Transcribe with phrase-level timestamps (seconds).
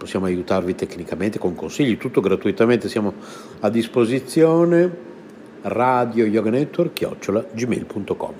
[0.00, 3.12] possiamo aiutarvi tecnicamente con consigli, tutto gratuitamente, siamo
[3.60, 5.08] a disposizione
[5.62, 8.34] radio yoga network chiocciola gmail.com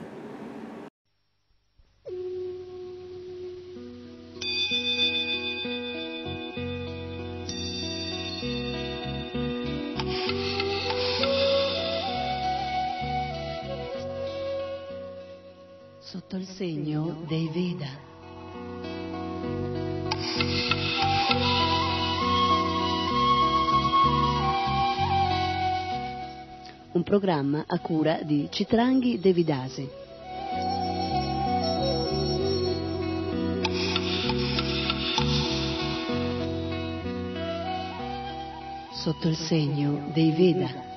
[15.99, 18.20] Sotto il segno dei Veda.
[26.93, 29.89] Un programma a cura di Citranghi Devidasi.
[38.93, 40.90] Sotto il segno dei Veda.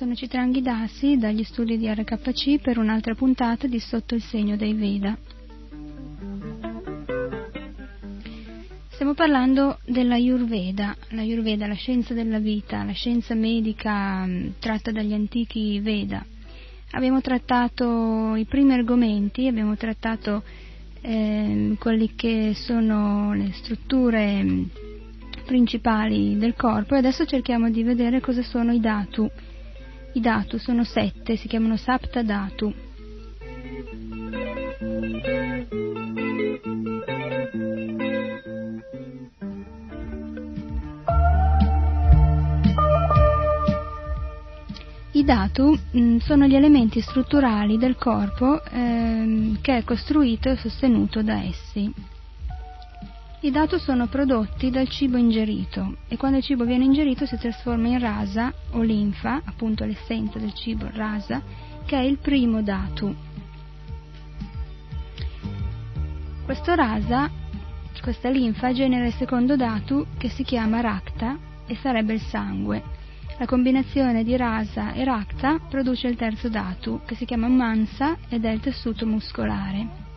[0.00, 4.72] Sono Citrangi Dasi dagli studi di RKC per un'altra puntata di Sotto il segno dei
[4.72, 5.14] Veda.
[8.88, 15.78] Stiamo parlando dell'Ayurveda, l'Ayurveda, la scienza della vita, la scienza medica mm, tratta dagli antichi
[15.80, 16.24] Veda.
[16.92, 20.42] Abbiamo trattato i primi argomenti, abbiamo trattato
[21.02, 24.62] eh, quelli che sono le strutture mm,
[25.44, 29.30] principali del corpo e adesso cerchiamo di vedere cosa sono i datu,
[30.12, 32.74] I Datu sono sette, si chiamano Sapta Datu.
[45.12, 51.22] I datu mm, sono gli elementi strutturali del corpo ehm, che è costruito e sostenuto
[51.22, 51.92] da essi.
[53.42, 57.88] I datu sono prodotti dal cibo ingerito e quando il cibo viene ingerito si trasforma
[57.88, 61.42] in rasa o linfa, appunto l'essenza del cibo rasa,
[61.86, 63.14] che è il primo datu.
[66.44, 67.30] Questo rasa,
[68.02, 72.82] questa linfa, genera il secondo datu che si chiama rakta e sarebbe il sangue.
[73.38, 78.44] La combinazione di rasa e rakta produce il terzo datu, che si chiama mansa ed
[78.44, 80.09] è il tessuto muscolare.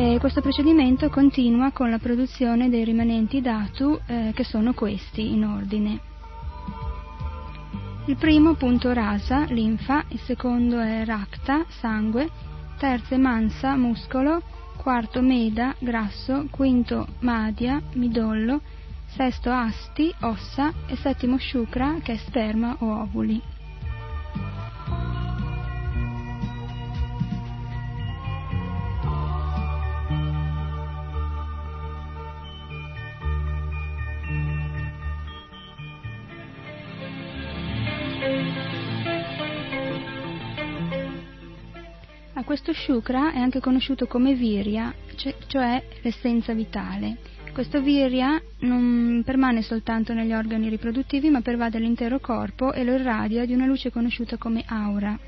[0.00, 5.44] E questo procedimento continua con la produzione dei rimanenti datu, eh, che sono questi in
[5.44, 5.98] ordine.
[8.06, 12.30] Il primo punto rasa, linfa, il secondo è rakta, sangue,
[12.78, 14.40] terzo è mansa, muscolo,
[14.76, 18.60] quarto meda, grasso, quinto madia, midollo,
[19.16, 23.57] sesto asti, ossa e settimo shukra che è sperma o ovuli.
[42.44, 44.94] Questo Shukra è anche conosciuto come Virya,
[45.46, 47.16] cioè l'essenza vitale.
[47.52, 53.44] Questo Virya non permane soltanto negli organi riproduttivi, ma pervade l'intero corpo e lo irradia
[53.44, 55.18] di una luce conosciuta come aura.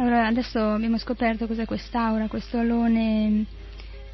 [0.00, 3.44] Allora, adesso abbiamo scoperto cos'è quest'aura, questo alone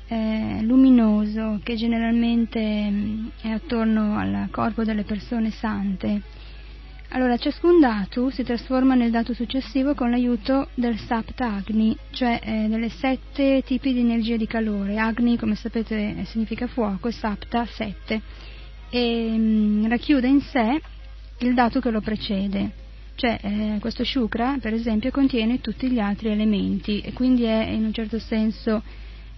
[0.08, 2.60] eh, luminoso che generalmente
[2.90, 6.22] mm, è attorno al corpo delle persone sante.
[7.10, 12.66] Allora, ciascun datu si trasforma nel dato successivo con l'aiuto del Sapta Agni, cioè eh,
[12.66, 14.98] delle sette tipi di energia di calore.
[14.98, 18.20] Agni, come sapete, significa fuoco, Sapta, sette.
[18.90, 20.80] E mh, mm, racchiude in sé
[21.38, 22.85] il dato che lo precede.
[23.16, 27.86] Cioè, eh, questo shukra, per esempio, contiene tutti gli altri elementi e quindi è in
[27.86, 28.82] un certo senso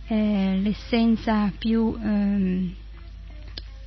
[0.08, 2.74] eh, l'essenza più, ehm,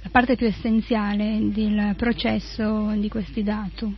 [0.03, 3.95] la parte più essenziale del processo di questi dati.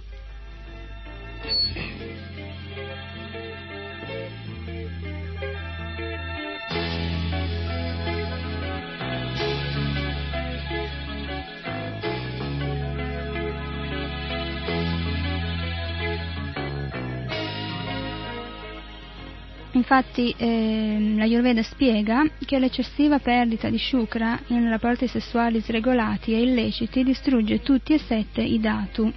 [19.74, 26.42] Infatti eh, la Ayurveda spiega che l'eccessiva perdita di shukra in rapporti sessuali sregolati e
[26.42, 29.12] illeciti distrugge tutti e sette i dhatu.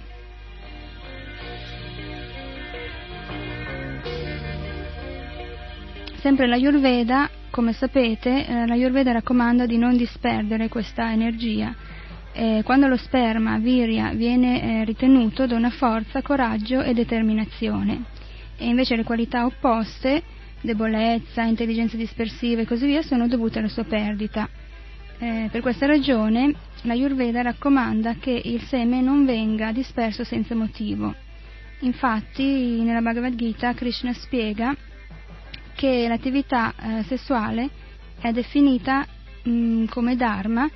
[6.15, 11.73] Sempre l'Ayurveda, come sapete, eh, l'Ayurveda raccomanda di non disperdere questa energia.
[12.33, 18.05] Eh, quando lo sperma, virya, viene eh, ritenuto dona forza, coraggio e determinazione.
[18.57, 20.23] E invece le qualità opposte
[20.61, 24.49] debolezza, intelligenza dispersiva e così via sono dovute alla sua perdita.
[25.19, 31.13] Eh, per questa ragione la Ayurveda raccomanda che il seme non venga disperso senza motivo.
[31.79, 34.75] Infatti nella Bhagavad Gita Krishna spiega
[35.75, 37.69] che l'attività eh, sessuale
[38.19, 39.05] è definita
[39.43, 40.69] mh, mm, come dharma,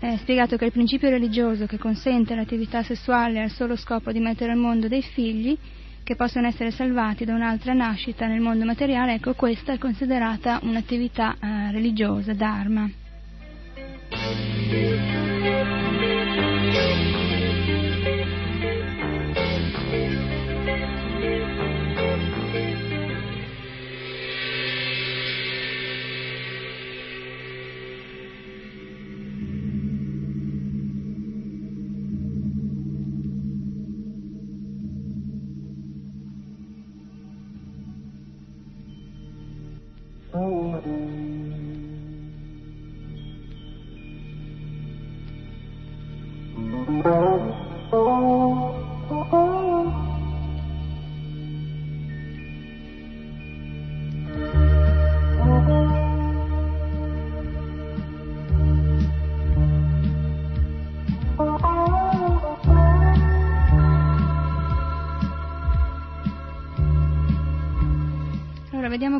[0.00, 4.52] è spiegato che il principio religioso che consente l'attività sessuale al solo scopo di mettere
[4.52, 5.56] al mondo dei figli
[6.04, 11.34] che possono essere salvati da un'altra nascita nel mondo materiale, ecco questa è considerata un'attività
[11.40, 12.88] eh, religiosa, dharma.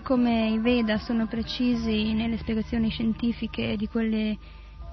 [0.05, 4.37] Come i Veda sono precisi nelle spiegazioni scientifiche di quelle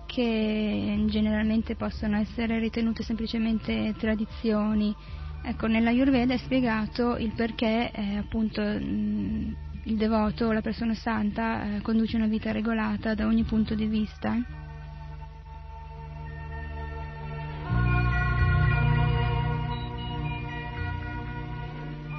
[0.05, 4.95] che generalmente possono essere ritenute semplicemente tradizioni.
[5.43, 11.81] Ecco, nell'Ayurveda è spiegato il perché eh, appunto mh, il devoto, la persona santa, eh,
[11.81, 14.37] conduce una vita regolata da ogni punto di vista.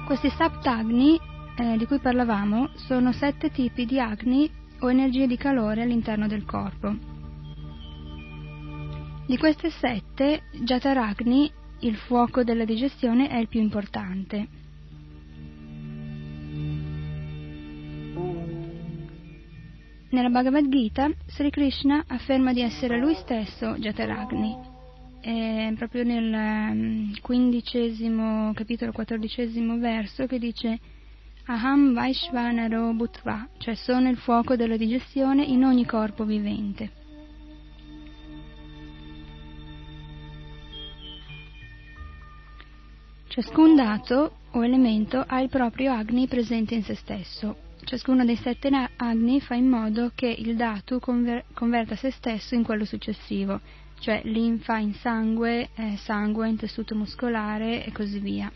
[0.05, 5.83] Questi saptagni eh, di cui parlavamo sono sette tipi di agni o energie di calore
[5.83, 6.95] all'interno del corpo.
[9.25, 14.47] Di queste sette, Jataragni, il fuoco della digestione, è il più importante.
[20.09, 24.71] Nella Bhagavad Gita, Sri Krishna afferma di essere lui stesso Jataragni
[25.23, 30.77] è proprio nel ehm, quindicesimo capitolo, quattordicesimo verso che dice
[31.45, 36.91] Aham Vaishvanaro Bhutva, cioè sono il fuoco della digestione in ogni corpo vivente.
[43.27, 47.57] Ciascun dato o elemento ha il proprio Agni presente in se stesso.
[47.83, 52.63] Ciascuno dei sette Agni fa in modo che il dato conver- converta se stesso in
[52.63, 53.59] quello successivo,
[53.99, 58.49] cioè linfa in sangue, eh, sangue in tessuto muscolare e così via.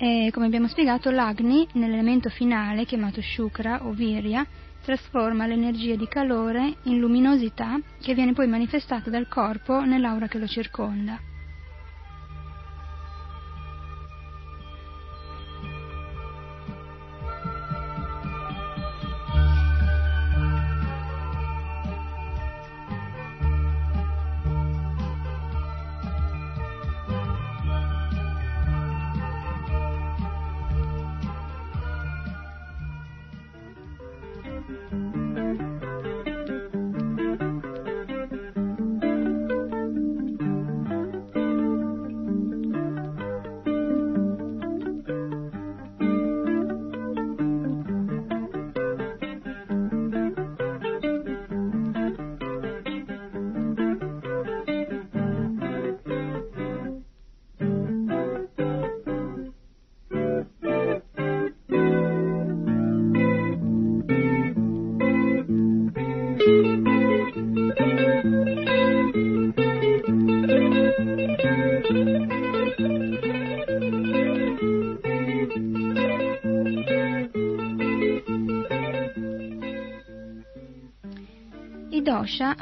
[0.00, 4.46] E come abbiamo spiegato, l'Agni, nell'elemento finale chiamato Shukra o Virya,
[4.80, 10.46] trasforma l'energia di calore in luminosità che viene poi manifestata dal corpo nell'aura che lo
[10.46, 11.27] circonda.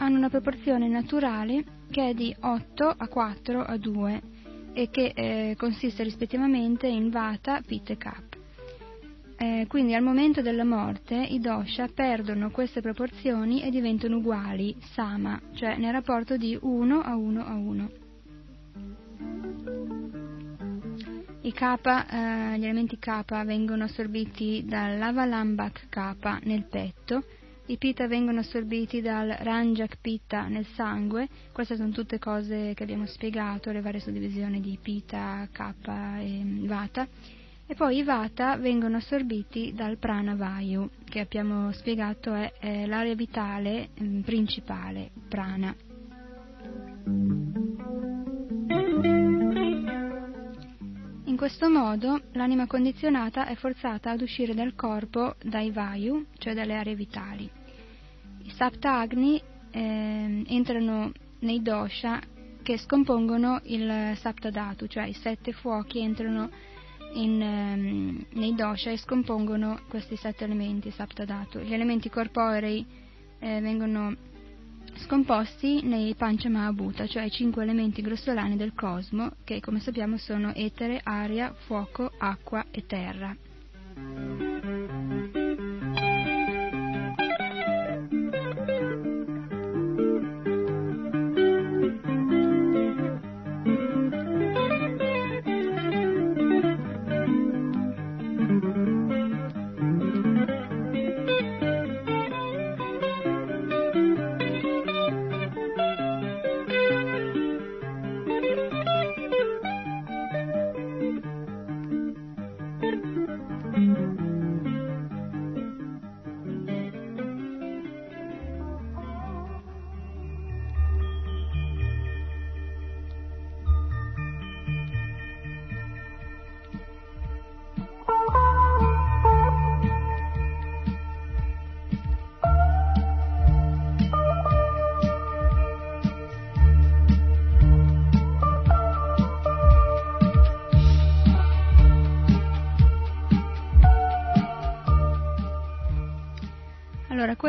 [0.07, 4.23] Hanno una proporzione naturale che è di 8 a 4 a 2
[4.73, 8.37] e che eh, consiste rispettivamente in Vata, Pitta e Kapha.
[9.39, 15.41] Eh, quindi al momento della morte i dosha perdono queste proporzioni e diventano uguali, sama,
[15.55, 17.91] cioè nel rapporto di 1 a 1 a 1.
[21.43, 22.07] I kapha,
[22.55, 27.25] eh, gli elementi kapha vengono assorbiti dall'avalambak kapha nel petto
[27.67, 33.07] i pitta vengono assorbiti dal Ranjak Pitta nel sangue, queste sono tutte cose che abbiamo
[33.07, 37.09] spiegato, le varie suddivisioni di Pitta, Kappa e Vata,
[37.67, 43.15] e poi i Vata vengono assorbiti dal Prana Vayu, che abbiamo spiegato è, è l'area
[43.15, 45.75] vitale mm, principale, Prana.
[51.37, 56.75] In questo modo l'anima condizionata è forzata ad uscire dal corpo dai vayu, cioè dalle
[56.77, 57.47] aree vitali.
[58.45, 59.39] I sapta agni
[59.71, 62.23] eh, entrano nei dosha
[62.63, 66.49] che scompongono il sapta dhatu, cioè i sette fuochi entrano
[67.13, 71.59] in, ehm, nei dosha e scompongono questi sette elementi sapta dhatu.
[71.59, 72.83] Gli elementi corporei
[73.41, 74.17] eh, vengono
[74.99, 81.01] scomposti nei Panchamahabhuta, cioè i cinque elementi grossolani del cosmo, che come sappiamo sono etere,
[81.03, 83.37] aria, fuoco, acqua e terra.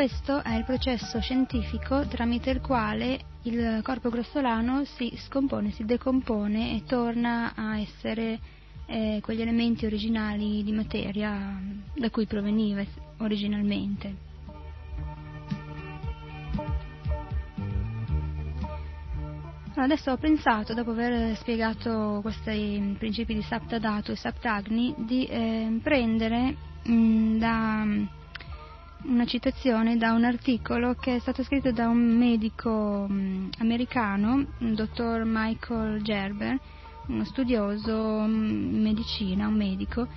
[0.08, 6.78] Questo è il processo scientifico tramite il quale il corpo grossolano si scompone, si decompone
[6.78, 8.40] e torna a essere
[8.86, 11.62] eh, quegli elementi originali di materia
[11.94, 12.86] da cui proveniva
[13.18, 14.16] originalmente.
[19.76, 26.56] Adesso ho pensato, dopo aver spiegato questi principi di Saptadato e Saptagni, di eh, prendere
[26.84, 28.16] mh, mm, da
[29.04, 34.76] una citazione da un articolo che è stato scritto da un medico mm, americano, il
[34.76, 36.60] dottor Michael Gerber,
[37.08, 40.08] uno studioso mm, in medicina, un medico,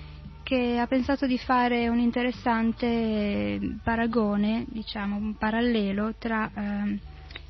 [0.42, 6.98] che ha pensato di fare un interessante paragone, diciamo, un parallelo tra eh,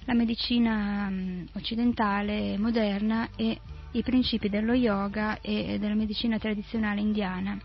[0.04, 3.58] la medicina mm, occidentale moderna e
[3.92, 7.58] i principi dello yoga e della medicina tradizionale indiana.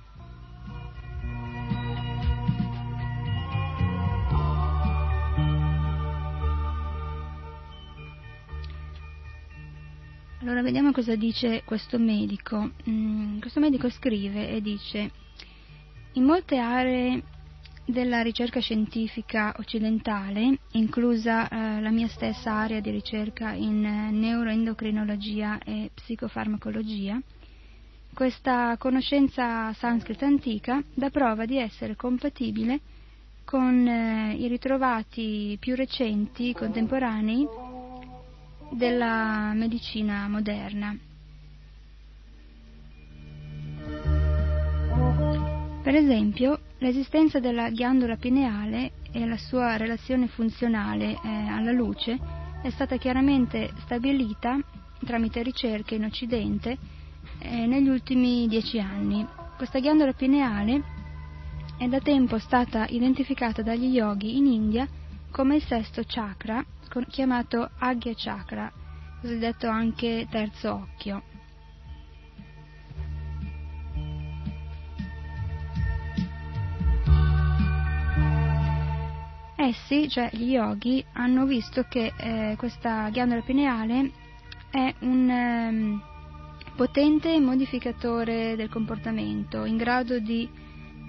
[10.45, 12.69] Allora vediamo cosa dice questo medico.
[12.87, 15.09] Mm, questo medico scrive e dice
[16.11, 17.23] in molte aree
[17.83, 25.57] della ricerca scientifica occidentale, inclusa eh, la mia stessa area di ricerca in eh, neuroendocrinologia
[25.63, 27.19] e psicofarmacologia,
[28.13, 32.81] questa conoscenza sanscrita antica dà prova di essere compatibile
[33.43, 37.47] con eh, i ritrovati più recenti, contemporanei,
[38.71, 40.97] della medicina moderna.
[45.83, 52.17] Per esempio, l'esistenza della ghiandola pineale e la sua relazione funzionale eh, alla luce
[52.61, 54.59] è stata chiaramente stabilita
[55.05, 56.77] tramite ricerche in Occidente
[57.39, 59.25] eh, negli ultimi dieci anni.
[59.55, 60.81] Questa ghiandola pineale
[61.77, 64.87] è da tempo stata identificata dagli yogi in India
[65.29, 66.65] come il sesto chakra,
[67.03, 68.71] chiamato Agya Chakra,
[69.21, 71.23] cosiddetto anche terzo occhio.
[79.55, 84.11] Essi, cioè gli yogi, hanno visto che eh, questa ghiandola pineale
[84.69, 86.01] è un um,
[86.75, 90.47] potente modificatore del comportamento, in grado di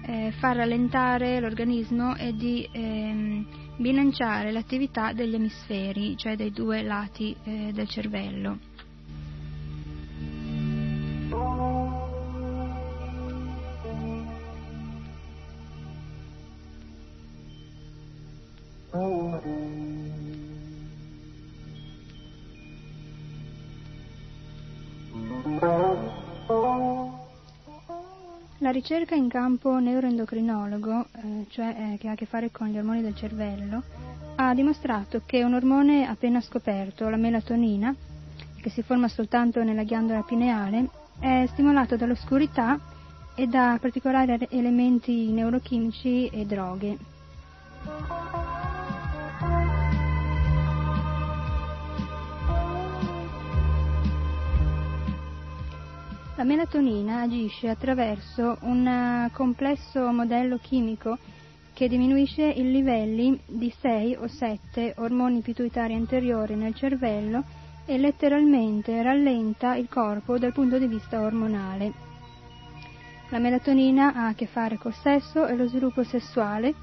[0.05, 3.45] eh, far rallentare l'organismo e di ehm,
[3.77, 8.59] bilanciare l'attività degli emisferi, cioè dei due lati eh, del cervello.
[18.91, 19.86] La
[28.77, 33.01] ricerca in campo neuroendocrinologo, eh, cioè eh, che ha a che fare con gli ormoni
[33.01, 33.81] del cervello,
[34.35, 37.95] ha dimostrato che un ormone appena scoperto, la melatonina,
[38.61, 42.79] che si forma soltanto nella ghiandola pineale, è stimolato dall'oscurità
[43.33, 46.97] e da particolari elementi neurochimici e droghe.
[56.37, 61.17] La melatonina agisce attraverso un eh, complesso modello chimico
[61.73, 67.43] che diminuisce i livelli di 6 o 7 ormoni pituitari anteriori nel cervello
[67.87, 71.91] e letteralmente rallenta il corpo dal punto di vista ormonale.
[73.29, 76.75] La melatonina ha a che fare col sesso e lo sviluppo sessuale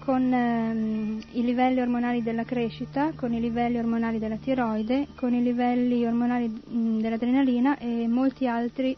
[0.00, 5.42] con ehm, i livelli ormonali della crescita, con i livelli ormonali della tiroide, con i
[5.42, 8.96] livelli ormonali mh, dell'adrenalina e molti altri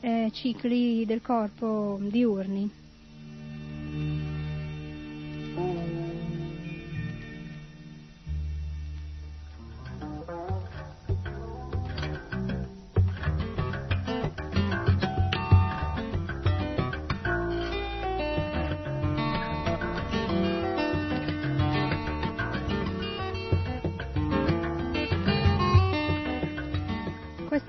[0.00, 2.85] eh, cicli del corpo diurni.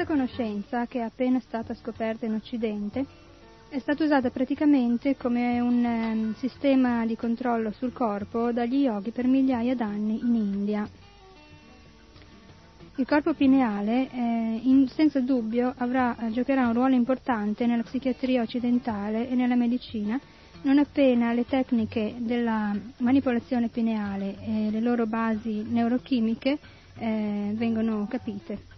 [0.08, 3.06] Conoscenza che è appena stata scoperta in Occidente
[3.70, 9.28] è stata usata praticamente come un um, sistema di controllo sul corpo dagli yogi per
[9.28, 10.90] migliaia d'anni in India.
[12.96, 18.42] Il corpo pineale, eh, in, senza dubbio, avrà, eh, giocherà un ruolo importante nella psichiatria
[18.42, 20.20] occidentale e nella medicina,
[20.62, 26.58] non appena le tecniche della manipolazione pineale e le loro basi neurochimiche
[26.98, 28.77] eh, vengono capite.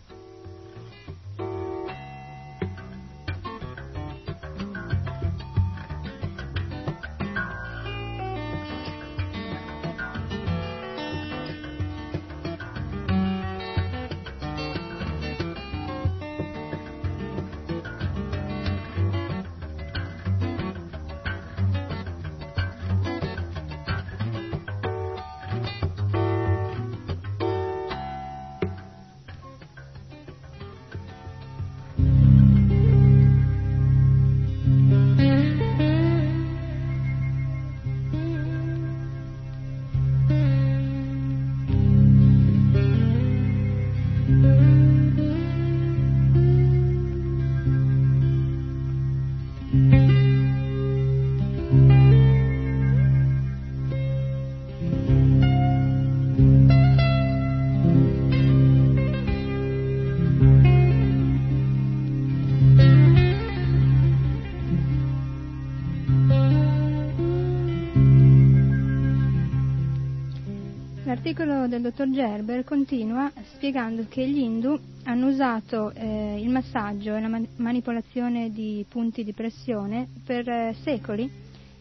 [71.70, 77.28] Del dottor Gerber continua spiegando che gli Hindu hanno usato eh, il massaggio e la
[77.28, 81.30] man- manipolazione di punti di pressione per eh, secoli,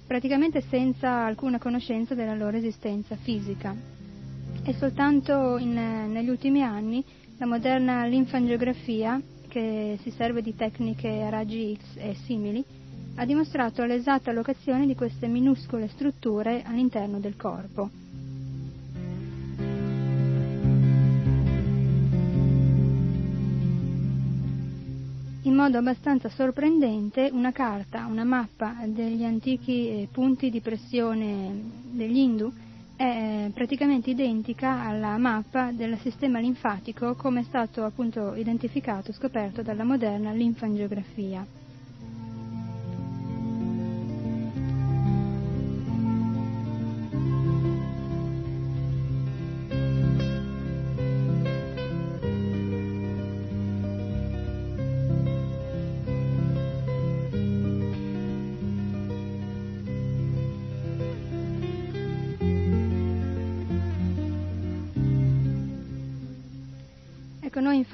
[0.07, 3.75] praticamente senza alcuna conoscenza della loro esistenza fisica.
[4.63, 5.73] E soltanto in,
[6.13, 7.03] negli ultimi anni
[7.39, 12.63] la moderna linfangiografia, che si serve di tecniche a raggi X e simili,
[13.17, 17.91] ha dimostrato l'esatta locazione di queste minuscole strutture all'interno del corpo.
[25.59, 31.53] Modo abbastanza sorprendente una carta, una mappa degli antichi eh, punti di pressione
[31.91, 32.53] degli Hindu
[32.95, 39.63] è eh, praticamente identica alla mappa del sistema linfatico come è stato appunto identificato, scoperto
[39.63, 41.45] dalla moderna linfangiografia.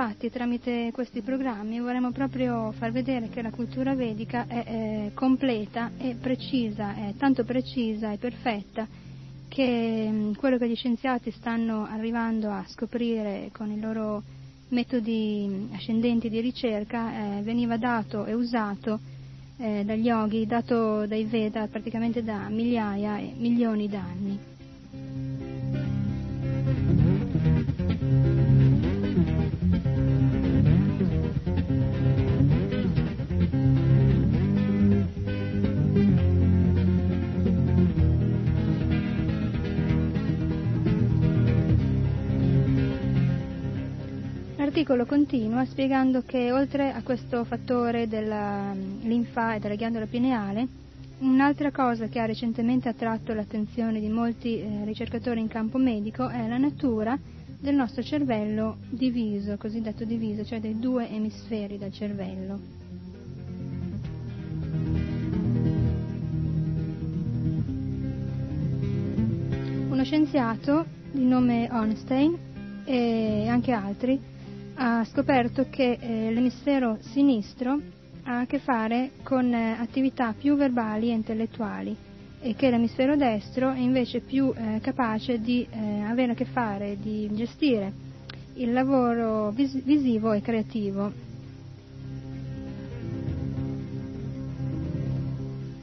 [0.04, 5.92] Infatti tramite questi programmi vorremmo proprio far vedere che la cultura vedica è, è completa
[5.96, 8.86] e precisa, è tanto precisa e perfetta
[9.48, 14.22] che mm, quello che gli scienziati stanno arrivando a scoprire con i loro
[14.68, 19.00] metodi mm, ascendenti di ricerca eh, veniva dato e usato
[19.56, 24.38] eh, dagli yogi, dato dai Veda praticamente da migliaia e milioni d'anni.
[44.74, 50.66] L'articolo continua spiegando che oltre a questo fattore della mm, linfa e della ghiandola pineale,
[51.18, 56.48] un'altra cosa che ha recentemente attratto l'attenzione di molti eh, ricercatori in campo medico è
[56.48, 57.16] la natura
[57.60, 62.58] del nostro cervello diviso, cosiddetto diviso, cioè dei due emisferi del cervello.
[69.88, 72.36] Uno scienziato di nome Ornstein
[72.84, 74.32] e anche altri
[74.76, 77.78] ha scoperto che eh, l'emisfero sinistro
[78.24, 81.96] ha a che fare con eh, attività più verbali e intellettuali
[82.40, 86.96] e che l'emisfero destro è invece più eh, capace di eh, avere a che fare,
[87.00, 87.92] di gestire
[88.54, 91.12] il lavoro vis- visivo e creativo.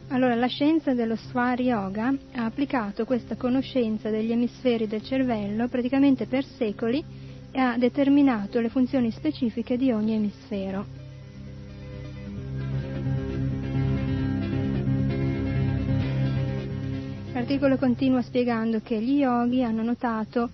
[0.09, 6.25] Allora, la scienza dello Swar Yoga ha applicato questa conoscenza degli emisferi del cervello praticamente
[6.25, 7.03] per secoli
[7.51, 10.99] e ha determinato le funzioni specifiche di ogni emisfero.
[17.33, 20.49] L'articolo continua spiegando che gli yogi hanno notato,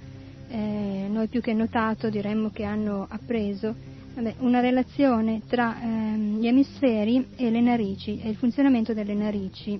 [0.47, 3.75] eh, noi più che notato diremmo che hanno appreso,
[4.15, 9.79] vabbè, una relazione tra eh, gli emisferi e le narici e il funzionamento delle narici.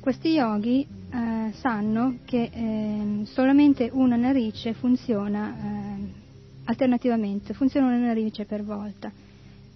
[0.00, 6.12] Questi yogi eh, sanno che eh, solamente una narice funziona eh,
[6.64, 9.10] alternativamente, funziona una narice per volta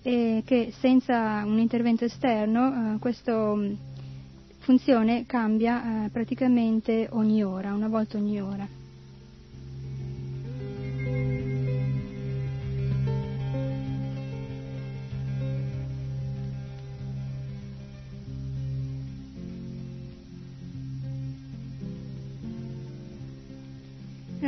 [0.02, 3.72] e che senza un intervento esterno eh, questa mm,
[4.58, 8.81] funzione cambia eh, praticamente ogni ora, una volta ogni ora.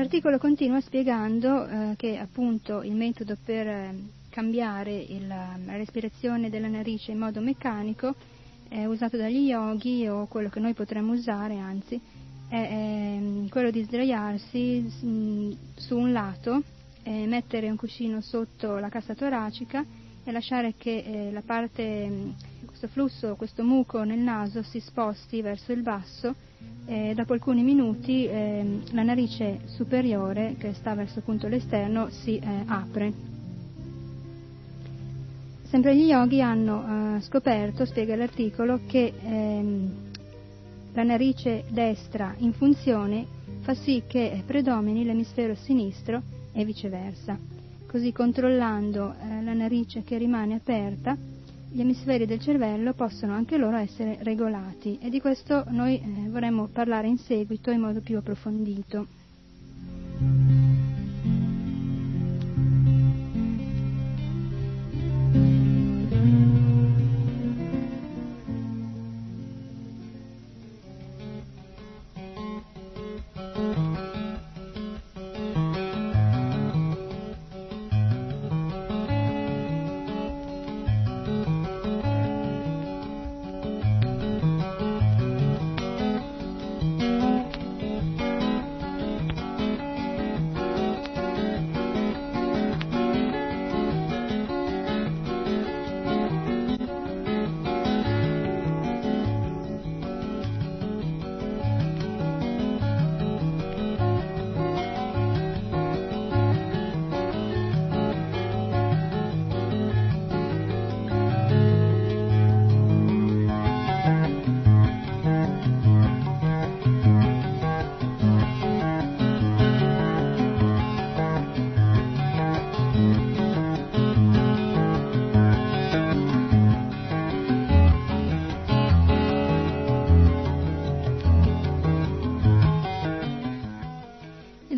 [0.05, 3.95] L'articolo continua spiegando eh, che appunto il metodo per eh,
[4.29, 8.15] cambiare il, la respirazione della narice in modo meccanico
[8.69, 11.99] è usato dagli yogi o quello che noi potremmo usare anzi
[12.49, 16.63] è, è mm, quello di sdraiarsi mm, su un lato,
[17.05, 19.83] mettere un cuscino sotto la cassa toracica
[20.23, 22.31] e lasciare che eh, parte, mm,
[22.67, 26.35] questo flusso, questo muco nel naso si sposti verso il basso
[26.87, 32.65] e dopo alcuni minuti eh, la narice superiore che sta verso appunto l'esterno si eh,
[32.67, 33.13] apre.
[35.65, 39.93] Sempre gli yogi hanno eh, scoperto, spiega l'articolo, che ehm,
[40.93, 43.27] la narice destra in funzione
[43.61, 46.23] fa sì che predomini l'emisfero sinistro
[46.53, 47.37] e viceversa.
[47.87, 51.17] Così controllando eh, la narice che rimane aperta,
[51.75, 56.69] gli emisferi del cervello possono anche loro essere regolati e di questo noi eh, vorremmo
[56.69, 59.07] parlare in seguito in modo più approfondito.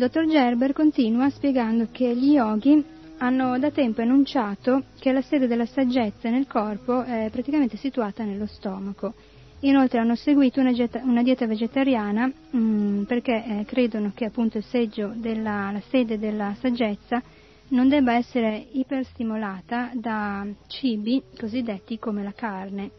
[0.07, 2.81] Dottor Gerber continua spiegando che gli yogi
[3.17, 8.45] hanno da tempo enunciato che la sede della saggezza nel corpo è praticamente situata nello
[8.45, 9.13] stomaco.
[9.61, 14.57] Inoltre hanno seguito una dieta, una dieta vegetariana mh, mm, perché eh, credono che appunto
[14.57, 17.21] il seggio della, la sede della saggezza
[17.69, 22.91] non debba essere iperstimolata da cibi cosiddetti come la carne.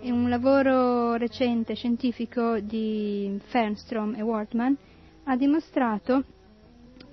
[0.00, 4.76] È un lavoro recente scientifico di Fernstrom e Wortman
[5.24, 6.24] ha dimostrato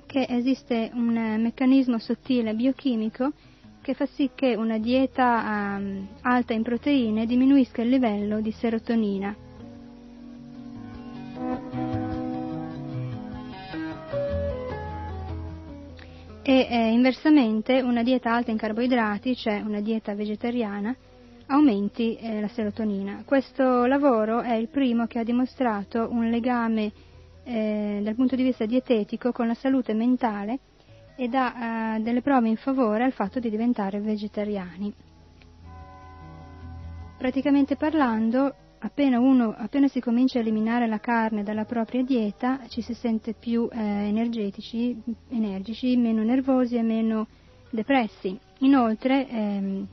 [0.05, 3.31] che esiste un meccanismo sottile biochimico
[3.81, 9.35] che fa sì che una dieta um, alta in proteine diminuisca il livello di serotonina.
[16.41, 20.95] E eh, inversamente una dieta alta in carboidrati, cioè una dieta vegetariana,
[21.47, 23.23] aumenti eh, la serotonina.
[23.25, 26.91] Questo lavoro è il primo che ha dimostrato un legame
[27.49, 30.59] eh, dal punto di vista dietetico con la salute mentale
[31.15, 34.93] e dà eh, delle prove in favore al fatto di diventare vegetariani.
[37.17, 42.81] Praticamente parlando, appena, uno, appena si comincia a eliminare la carne dalla propria dieta, ci
[42.81, 47.27] si sente più eh, energetici, energici, meno nervosi e meno
[47.71, 48.39] depressi.
[48.59, 49.87] Inoltre ehm,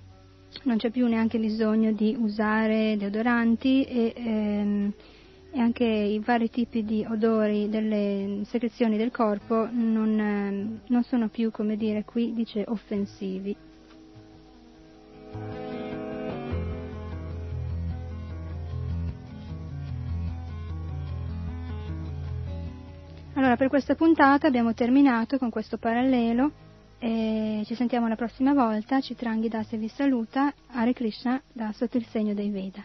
[0.64, 4.92] non c'è più neanche bisogno di usare deodoranti e ehm,
[5.56, 11.28] e anche i vari tipi di odori delle secrezioni del corpo non, eh, non sono
[11.28, 13.56] più, come dire, qui dice offensivi.
[23.32, 26.52] Allora, per questa puntata abbiamo terminato con questo parallelo
[26.98, 29.00] e ci sentiamo la prossima volta.
[29.00, 32.84] Citrangi Dase vi saluta, Hare Krishna da sotto il segno dei Veda.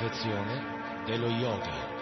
[0.00, 1.98] Perfezione dello yoga.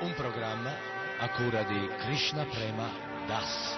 [0.00, 0.70] Un programma
[1.18, 2.88] a cura di Krishna Prema
[3.26, 3.73] Das.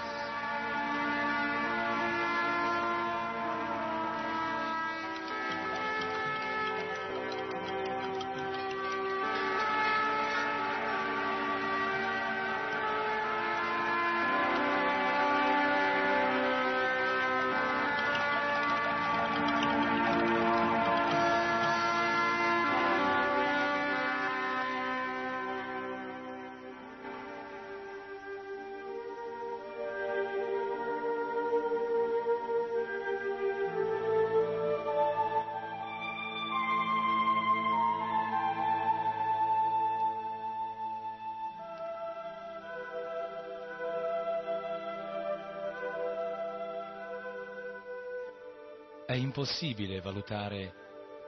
[49.16, 50.74] Impossibile valutare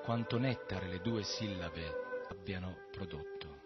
[0.04, 3.56] quanto nettare le due sillabe abbiano prodotto.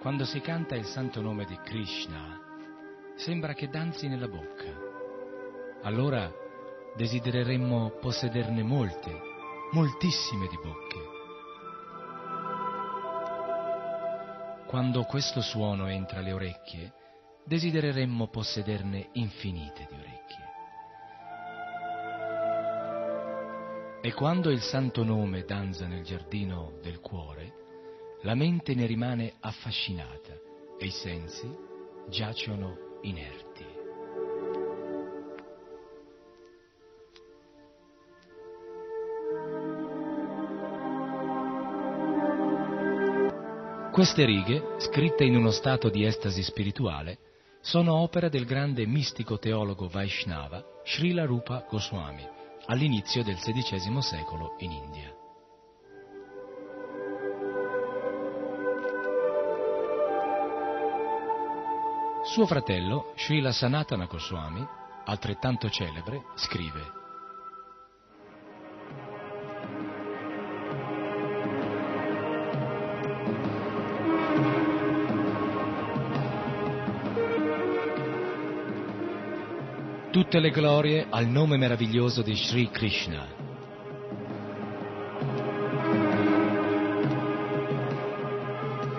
[0.00, 2.40] Quando si canta il santo nome di Krishna,
[3.16, 4.86] sembra che danzi nella bocca.
[5.82, 6.32] Allora
[6.96, 9.10] desidereremmo possederne molte,
[9.72, 11.16] moltissime di bocche.
[14.66, 16.92] Quando questo suono entra alle orecchie,
[17.44, 19.96] desidereremmo possederne infinite di
[24.00, 27.52] E quando il santo nome danza nel giardino del cuore,
[28.22, 30.38] la mente ne rimane affascinata
[30.78, 31.52] e i sensi
[32.08, 33.66] giacciono inerti.
[43.90, 47.18] Queste righe, scritte in uno stato di estasi spirituale,
[47.60, 52.37] sono opera del grande mistico teologo Vaishnava Srila Rupa Goswami,
[52.68, 55.14] all'inizio del XVI secolo in India.
[62.24, 64.66] Suo fratello, Srila Sanatana Goswami,
[65.04, 66.97] altrettanto celebre, scrive
[80.28, 83.26] Tutte le glorie al nome meraviglioso di Sri Krishna.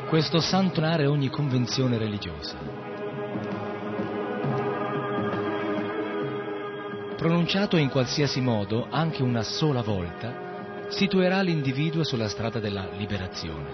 [0.08, 2.58] Questo santo nare ogni convenzione religiosa.
[7.16, 13.68] Pronunciato in qualsiasi modo, anche una sola volta, situerà l'individuo sulla strada della liberazione.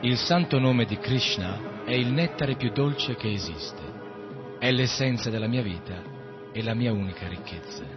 [0.00, 3.82] Il santo nome di Krishna è il nettare più dolce che esiste,
[4.58, 6.02] è l'essenza della mia vita
[6.50, 7.95] e la mia unica ricchezza.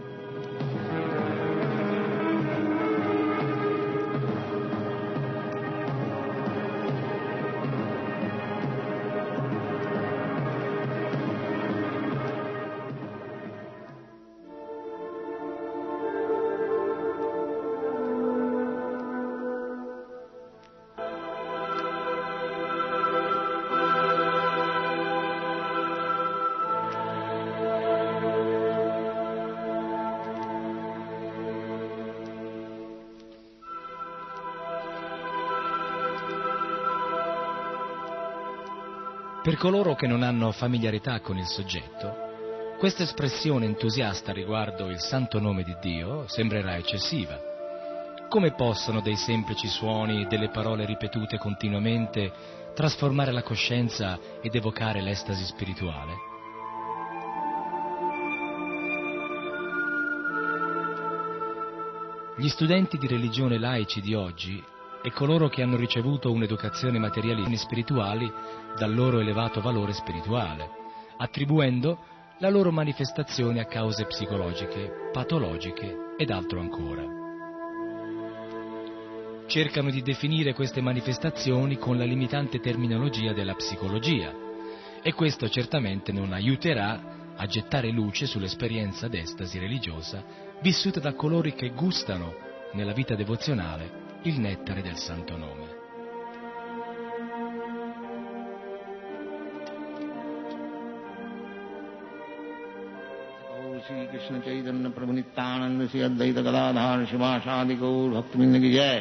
[39.50, 45.39] Per coloro che non hanno familiarità con il soggetto, questa espressione entusiasta riguardo il santo
[45.39, 47.36] nome di Dio sembrerà eccessiva.
[48.30, 52.32] Come possono dei semplici suoni delle parole ripetute continuamente
[52.76, 56.14] trasformare la coscienza ed evocare l'estasi spirituale?
[62.38, 64.64] Gli studenti di religione laici di oggi
[65.02, 68.32] e coloro che hanno ricevuto un'educazione materiale e spirituali
[68.78, 70.70] dal loro elevato valore spirituale,
[71.18, 71.97] attribuendo
[72.39, 77.18] la loro manifestazione a cause psicologiche, patologiche ed altro ancora.
[79.47, 84.32] Cercano di definire queste manifestazioni con la limitante terminologia della psicologia
[85.02, 90.24] e questo certamente non aiuterà a gettare luce sull'esperienza d'estasi religiosa
[90.62, 92.36] vissuta da coloro che gustano
[92.74, 95.78] nella vita devozionale il nettare del santo nome.
[103.80, 108.99] Shri कृष्ण चैतन्य प्रभु नित्यानंद श्री अद्वैत गदाधार शिवासादि गौर भक्तबिंद की जय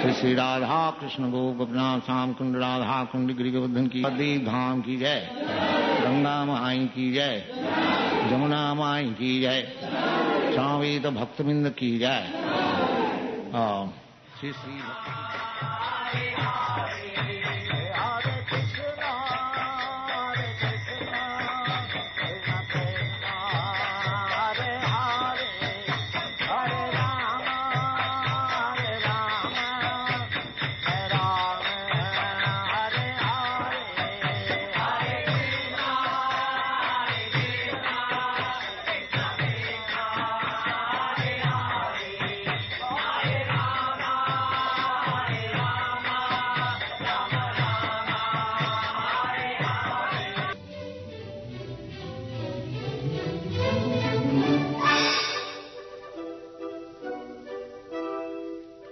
[0.00, 4.82] श्री श्री राधा कृष्ण गो गोपनाथ श्याम कुंड राधा कुंड गिरी गोवर्धन की देव धाम
[4.82, 5.28] की जय
[6.04, 7.42] गंगा माई की जय
[8.30, 9.62] जमुना माई की जय
[10.52, 12.22] सावेद भक्तबिंद की जय
[14.39, 14.79] श्री Shri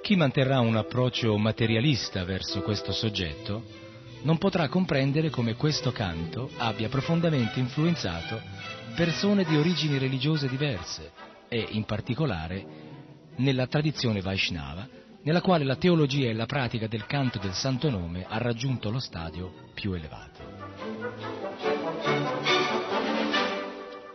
[0.06, 3.64] Chi manterrà un approccio materialista verso questo soggetto
[4.22, 8.40] non potrà comprendere come questo canto abbia profondamente influenzato
[8.94, 11.10] persone di origini religiose diverse
[11.48, 12.64] e in particolare
[13.38, 14.86] nella tradizione Vaishnava,
[15.22, 19.00] nella quale la teologia e la pratica del canto del santo nome ha raggiunto lo
[19.00, 20.38] stadio più elevato.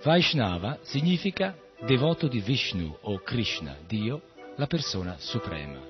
[0.02, 4.22] Vaishnava significa devoto di Vishnu o Krishna, Dio,
[4.56, 5.90] la persona suprema.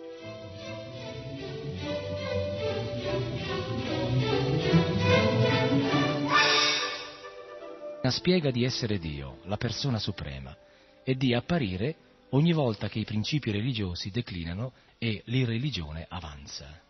[8.12, 10.56] Spiega di essere Dio, la persona suprema,
[11.04, 11.96] e di apparire
[12.32, 16.82] ogni volta che i principi religiosi declinano e l'irreligione avanza.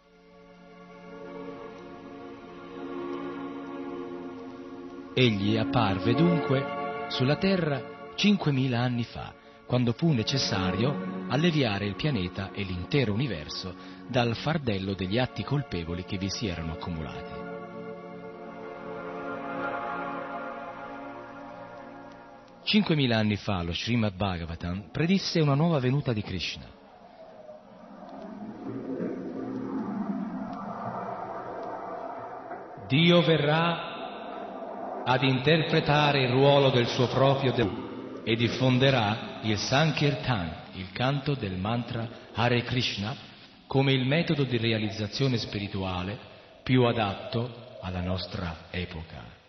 [5.14, 9.34] Egli apparve dunque sulla terra 5.000 anni fa,
[9.72, 13.74] quando fu necessario alleviare il pianeta e l'intero universo
[14.06, 17.40] dal fardello degli atti colpevoli che vi si erano accumulati.
[22.66, 26.66] Cinquemila anni fa lo Srimad Bhagavatam predisse una nuova venuta di Krishna.
[32.90, 37.81] Dio verrà ad interpretare il ruolo del suo proprio Dio
[38.24, 43.16] e diffonderà il Sankirtan, il canto del mantra Hare Krishna,
[43.68, 46.18] come il metodo di realizzazione spirituale
[46.64, 49.41] più adatto alla nostra epoca.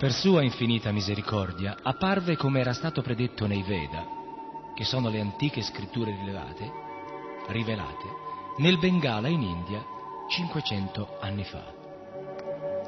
[0.00, 4.02] Per sua infinita misericordia, apparve come era stato predetto nei Veda,
[4.74, 6.72] che sono le antiche scritture rilevate,
[7.48, 8.06] rivelate,
[8.56, 9.84] nel Bengala in India
[10.26, 11.74] 500 anni fa.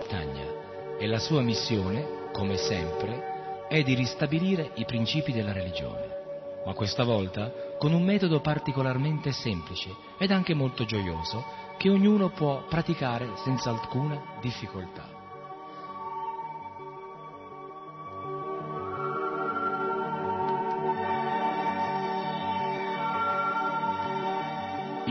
[0.08, 6.72] Tanya e la sua missione, come sempre, è di ristabilire i principi della religione, ma
[6.72, 11.44] questa volta con un metodo particolarmente semplice ed anche molto gioioso
[11.76, 15.11] che ognuno può praticare senza alcuna difficoltà.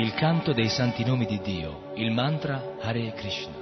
[0.02, 3.54] Il canto dei santi nomi di Dio, il mantra Hare Krishna.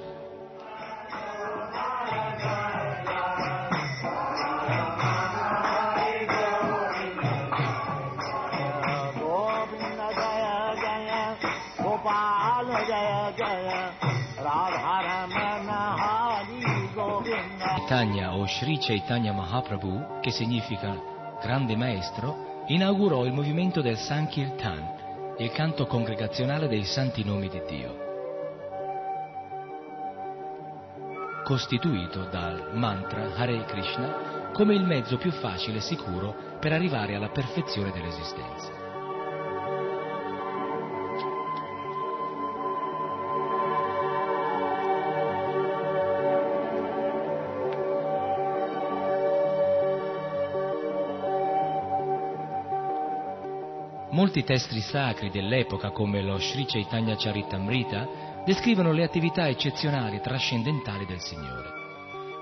[17.58, 20.98] Chaitanya o Sri Chaitanya Mahaprabhu, che significa
[21.42, 25.09] grande maestro, inaugurò il movimento del Sankirtan,
[25.40, 28.08] il canto congregazionale dei santi nomi di Dio,
[31.46, 37.30] costituito dal mantra Hare Krishna come il mezzo più facile e sicuro per arrivare alla
[37.30, 38.79] perfezione dell'esistenza.
[54.20, 61.06] Molti testi sacri dell'epoca, come lo Sri Chaitanya Charitamrita, descrivono le attività eccezionali e trascendentali
[61.06, 61.70] del Signore.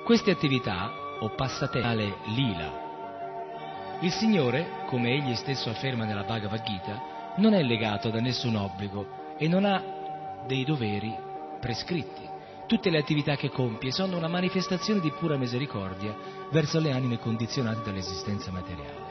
[0.03, 3.99] Queste attività, o passatempo, lila.
[3.99, 9.35] Il Signore, come egli stesso afferma nella Bhagavad Gita, non è legato da nessun obbligo
[9.37, 11.15] e non ha dei doveri
[11.59, 12.27] prescritti,
[12.65, 16.15] tutte le attività che compie sono una manifestazione di pura misericordia
[16.49, 19.05] verso le anime condizionate dall'esistenza materiale.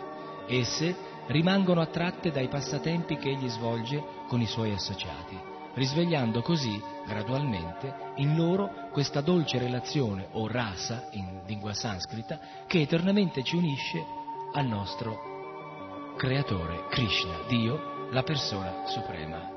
[0.48, 5.38] Esse rimangono attratte dai passatempi che egli svolge con i suoi associati,
[5.74, 13.42] risvegliando così gradualmente in loro questa dolce relazione o rasa in lingua sanscrita che eternamente
[13.42, 14.04] ci unisce
[14.52, 19.55] al nostro creatore Krishna, Dio, la persona suprema.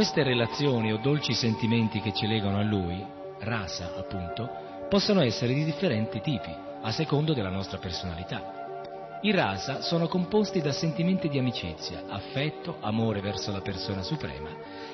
[0.00, 3.04] Queste relazioni o dolci sentimenti che ci legano a Lui,
[3.40, 4.48] rasa appunto,
[4.88, 9.18] possono essere di differenti tipi, a secondo della nostra personalità.
[9.20, 14.48] I rasa sono composti da sentimenti di amicizia, affetto, amore verso la persona suprema.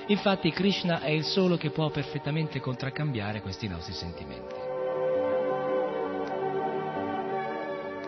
[0.09, 4.54] Infatti Krishna è il solo che può perfettamente contraccambiare questi nostri sentimenti.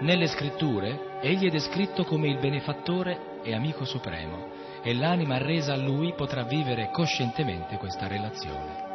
[0.00, 5.76] Nelle scritture egli è descritto come il benefattore e amico supremo e l'anima resa a
[5.76, 8.87] lui potrà vivere coscientemente questa relazione.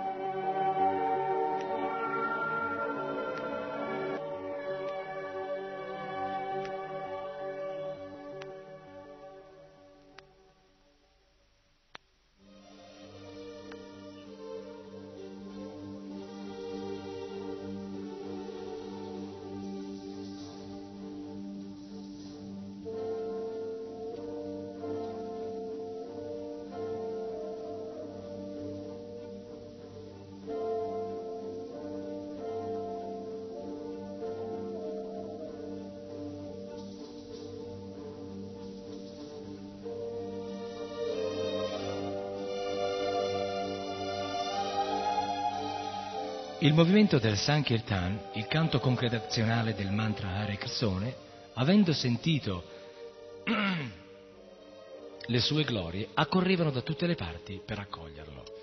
[46.73, 51.07] Il movimento del Sankirtan, il canto concretazionale del mantra Hare Krishna,
[51.53, 52.63] avendo sentito
[55.23, 58.62] le sue glorie, accorrevano da tutte le parti per accoglierlo.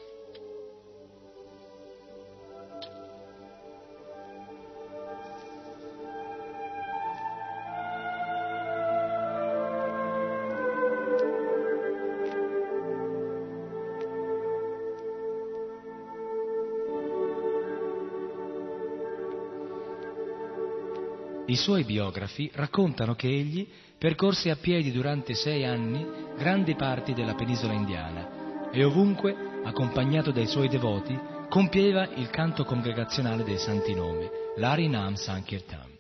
[21.51, 23.67] I suoi biografi raccontano che egli
[23.99, 26.07] percorse a piedi durante sei anni
[26.39, 29.35] grandi parti della penisola indiana e ovunque,
[29.65, 35.91] accompagnato dai suoi devoti, compieva il canto congregazionale dei santi nomi, l'Arinam Sankirtan.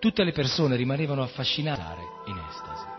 [0.00, 2.93] Tutte le persone rimanevano affascinate in estasi.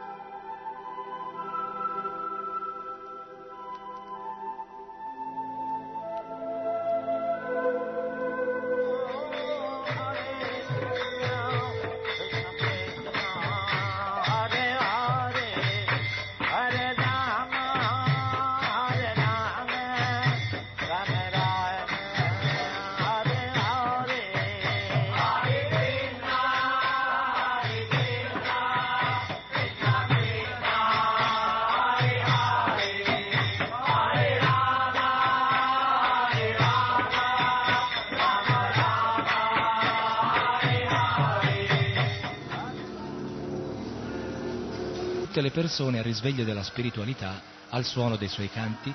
[45.65, 48.93] Persone al risveglio della spiritualità al suono dei suoi canti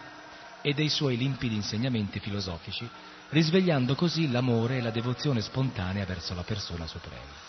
[0.63, 2.89] e dei suoi limpidi insegnamenti filosofici,
[3.31, 7.49] risvegliando così l'amore e la devozione spontanea verso la persona suprema.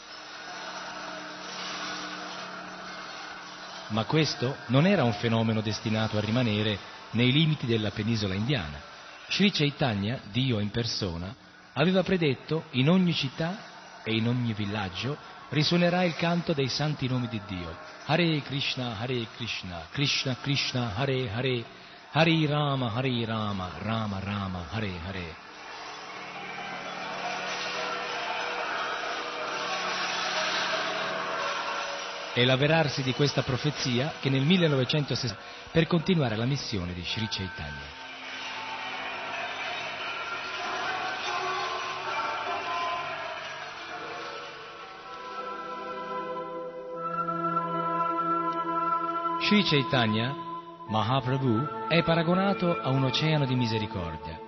[3.90, 6.80] Ma questo non era un fenomeno destinato a rimanere
[7.12, 8.82] nei limiti della penisola indiana.
[9.30, 11.32] Sri Chaitanya, Dio in persona,
[11.74, 15.16] aveva predetto in ogni città e in ogni villaggio
[15.52, 17.78] risuonerà il canto dei santi nomi di Dio.
[18.06, 21.64] Hare Krishna, Hare Krishna, Krishna Krishna, Hare Hare,
[22.12, 25.36] Hare Rama, Hare Rama, Rama Rama, Hare Hare.
[32.34, 35.38] È l'avverarsi di questa profezia che nel 1960
[35.72, 38.01] per continuare la missione di Sri Chaitanya.
[49.42, 50.36] Sri Chaitanya,
[50.88, 54.40] Mahaprabhu, è paragonato a un oceano di misericordia.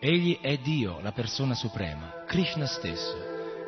[0.00, 3.16] Egli è Dio, la persona suprema, Krishna stesso,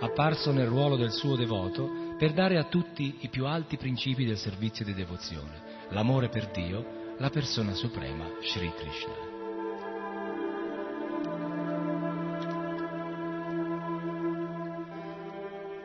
[0.01, 4.37] apparso nel ruolo del suo devoto per dare a tutti i più alti principi del
[4.37, 9.31] servizio di devozione, l'amore per Dio, la persona suprema Sri Krishna.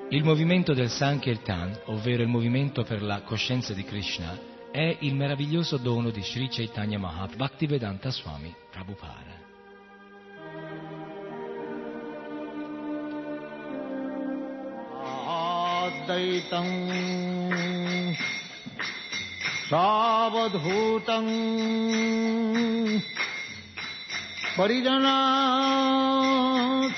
[0.09, 5.76] Il movimento del Sankirtan, ovvero il movimento per la coscienza di Krishna, è il meraviglioso
[5.76, 9.40] dono di Sri Chaitanya Mahat Bhaktivedanta Swami Prabhupada.
[15.82, 16.74] अद्वैतम्
[19.68, 21.30] सावधूतम्
[24.56, 25.16] परिजना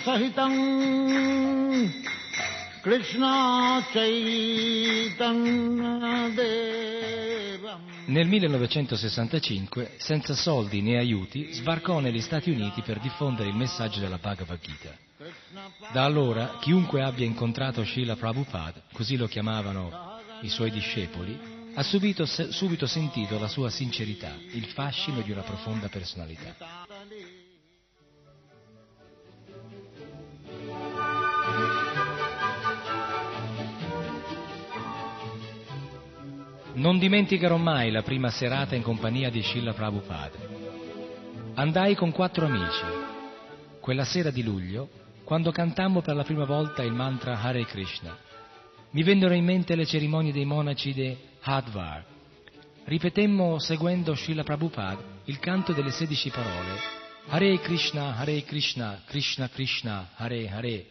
[0.04, 0.60] सहितम्
[2.84, 3.34] कृष्णा
[3.94, 5.14] चैतन्यदेवम्
[8.09, 14.17] nel 1965, senza soldi né aiuti, sbarcò negli Stati Uniti per diffondere il messaggio della
[14.17, 14.89] Bhagavad Gita.
[15.91, 21.39] Da allora, chiunque abbia incontrato Srila Prabhupada, così lo chiamavano i suoi discepoli,
[21.75, 26.78] ha subito, subito sentito la sua sincerità, il fascino di una profonda personalità.
[36.79, 40.37] Non dimenticherò mai la prima serata in compagnia di Srila Prabhupada.
[41.55, 42.85] Andai con quattro amici.
[43.81, 44.89] Quella sera di luglio,
[45.25, 48.17] quando cantammo per la prima volta il mantra Hare Krishna,
[48.91, 52.05] mi vennero in mente le cerimonie dei monaci di Hadvar.
[52.85, 56.79] Ripetemmo, seguendo Srila Prabhupada, il canto delle sedici parole
[57.27, 60.85] Hare Krishna, Hare Krishna, Krishna Krishna, Hare Hare,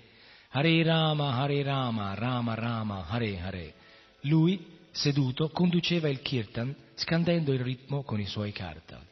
[0.51, 3.75] Hare Rama, Hare Rama, Rama Rama, Hare Hare.
[4.23, 9.05] Lui, seduto, conduceva il kirtan scandendo il ritmo con i suoi kartal.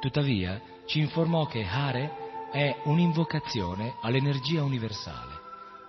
[0.00, 5.38] Tuttavia, ci informò che Hare è un'invocazione all'energia universale.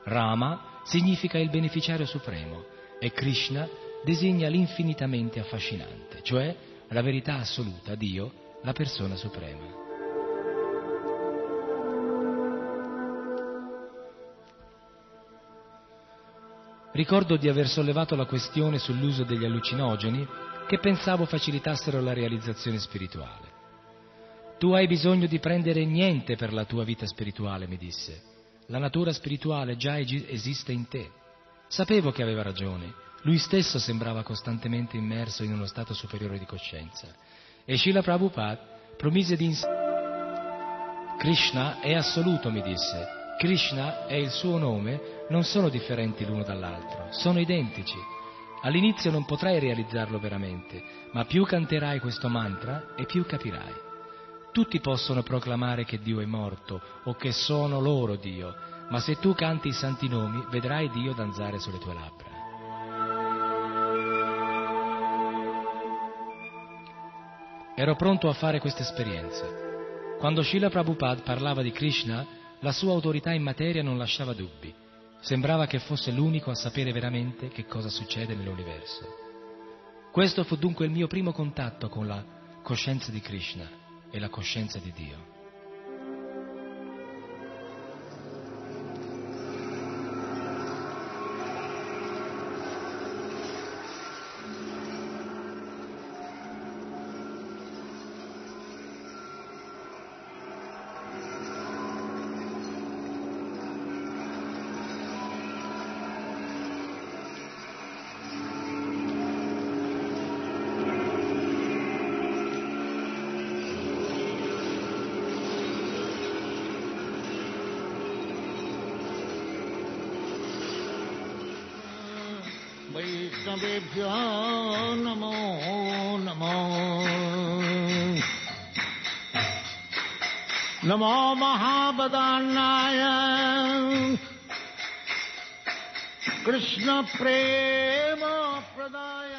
[0.04, 2.66] Rama significa il beneficiario supremo
[3.00, 3.68] e Krishna
[4.04, 6.56] designa l'infinitamente affascinante, cioè
[6.90, 9.81] la verità assoluta, Dio, la persona suprema.
[16.94, 20.28] Ricordo di aver sollevato la questione sull'uso degli allucinogeni
[20.68, 23.50] che pensavo facilitassero la realizzazione spirituale.
[24.58, 28.22] Tu hai bisogno di prendere niente per la tua vita spirituale, mi disse.
[28.68, 31.10] La natura spirituale già esiste in te.
[31.68, 32.94] Sapevo che aveva ragione.
[33.24, 37.08] Lui stesso sembrava costantemente immerso in uno stato superiore di coscienza.
[37.66, 39.56] E Srila Prabhupada promise di.
[41.18, 43.21] Krishna è assoluto, mi disse.
[43.42, 47.98] Krishna e il suo nome non sono differenti l'uno dall'altro, sono identici.
[48.62, 50.80] All'inizio non potrai realizzarlo veramente,
[51.14, 53.74] ma più canterai questo mantra e più capirai.
[54.52, 58.54] Tutti possono proclamare che Dio è morto o che sono loro Dio,
[58.92, 62.30] ma se tu canti i santi nomi vedrai Dio danzare sulle tue labbra.
[67.74, 69.48] Ero pronto a fare questa esperienza.
[70.20, 74.74] Quando Srila Prabhupada parlava di Krishna, la sua autorità in materia non lasciava dubbi.
[75.20, 79.06] Sembrava che fosse l'unico a sapere veramente che cosa succede nell'universo.
[80.12, 82.24] Questo fu dunque il mio primo contatto con la
[82.64, 83.70] coscienza di Krishna
[84.10, 85.31] e la coscienza di Dio.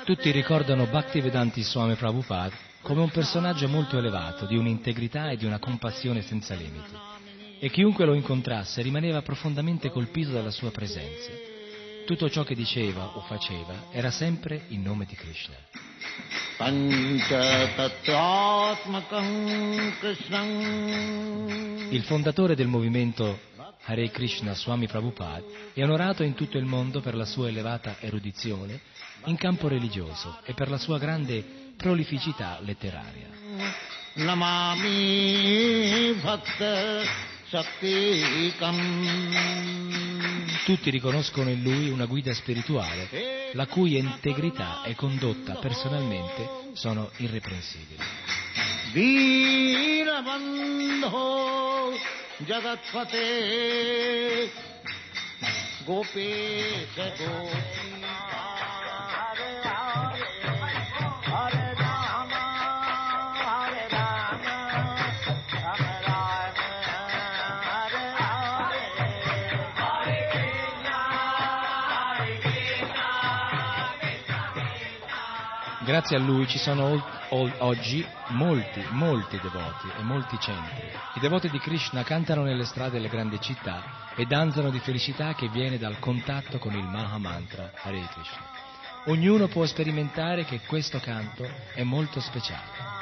[0.04, 5.60] Tutti ricordano Bhaktivedanti Swami Prabhupada come un personaggio molto elevato, di un'integrità e di una
[5.60, 6.90] compassione senza limiti.
[7.60, 11.30] E chiunque lo incontrasse rimaneva profondamente colpito dalla sua presenza.
[12.04, 15.54] Tutto ciò che diceva o faceva era sempre in nome di Krishna.
[21.90, 23.38] Il fondatore del movimento
[23.84, 28.80] Hare Krishna Swami Prabhupada è onorato in tutto il mondo per la sua elevata erudizione
[29.24, 31.44] in campo religioso e per la sua grande
[31.76, 33.28] prolificità letteraria.
[40.64, 47.98] Tutti riconoscono in lui una guida spirituale, la cui integrità e condotta personalmente sono irreprensibili.
[52.46, 53.22] Jagatpate
[55.84, 57.72] Gopesha Gopi
[75.84, 80.86] Grazie a lui ci sono oggi molti, molti devoti e molti centri.
[81.14, 83.82] I devoti di Krishna cantano nelle strade delle grandi città
[84.14, 88.50] e danzano di felicità che viene dal contatto con il Maha Mantra Hare Krishna.
[89.06, 93.00] Ognuno può sperimentare che questo canto è molto speciale.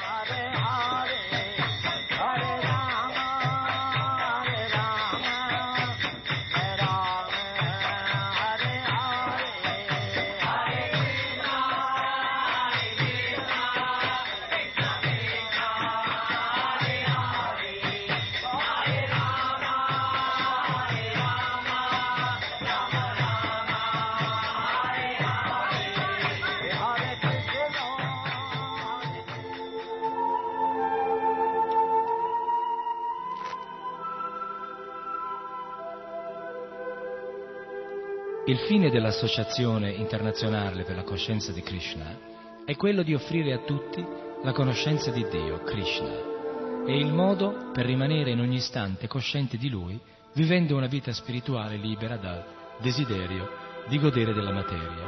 [38.51, 42.19] Il fine dell'Associazione internazionale per la coscienza di Krishna
[42.65, 44.05] è quello di offrire a tutti
[44.43, 49.69] la conoscenza di Dio, Krishna, e il modo per rimanere in ogni istante coscienti di
[49.69, 49.97] Lui,
[50.35, 52.45] vivendo una vita spirituale libera dal
[52.81, 53.49] desiderio
[53.87, 55.05] di godere della materia.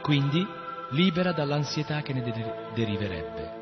[0.00, 0.46] Quindi
[0.92, 3.52] libera dall'ansietà che ne de- deriverebbe.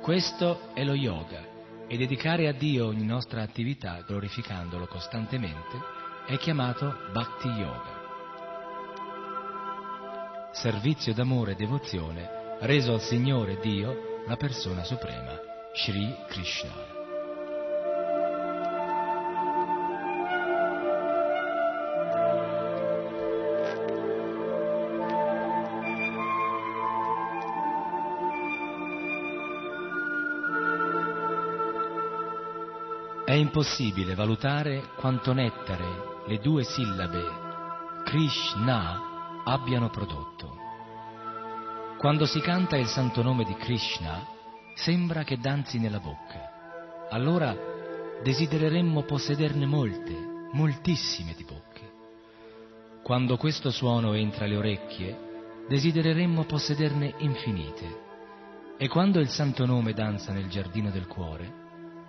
[0.00, 1.40] Questo è lo yoga
[1.86, 8.02] e dedicare a Dio ogni nostra attività glorificandolo costantemente è chiamato Bhakti Yoga.
[10.52, 15.38] Servizio d'amore e devozione reso al Signore Dio, la persona suprema,
[15.74, 16.92] Sri Krishna.
[33.24, 37.22] È impossibile valutare quanto nettare le due sillabe
[38.04, 40.56] Krishna abbiano prodotto.
[41.98, 44.26] Quando si canta il santo nome di Krishna,
[44.74, 47.08] sembra che danzi nella bocca.
[47.10, 47.54] Allora
[48.22, 51.92] desidereremmo possederne molte, moltissime di bocche.
[53.02, 58.02] Quando questo suono entra alle orecchie, desidereremmo possederne infinite.
[58.78, 61.52] E quando il santo nome danza nel giardino del cuore,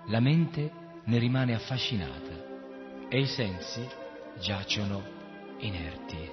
[0.05, 0.71] la mente
[1.03, 2.43] ne rimane affascinata
[3.09, 4.03] e i sensi
[4.39, 5.03] giacciono
[5.59, 6.31] inerti.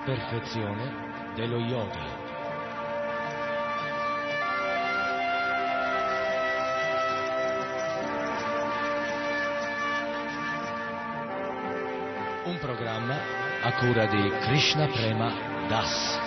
[0.00, 0.92] La perfezione
[1.34, 2.18] dello yoga.
[12.44, 13.16] Un programma
[13.62, 15.32] a cura di Krishna Prema
[15.68, 16.19] Das.